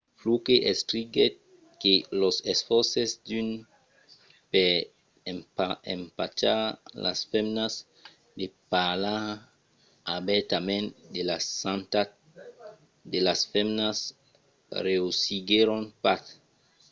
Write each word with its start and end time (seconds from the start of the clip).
fluke 0.19 0.55
escriguèt 0.73 1.33
que 1.81 1.93
los 2.21 2.35
esfòrces 2.53 3.09
d'unes 3.27 3.65
per 4.51 4.71
empachar 5.95 6.61
las 7.05 7.19
femnas 7.31 7.73
de 8.39 8.47
parlar 8.71 9.21
obèrtament 10.19 10.87
de 11.15 11.21
la 11.29 11.39
santat 11.61 12.09
de 13.11 13.19
las 13.27 13.41
femnas 13.53 13.97
reüssiguèron 14.87 15.83
pas 16.03 16.21